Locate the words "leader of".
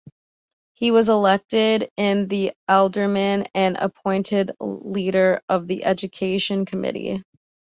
4.59-5.67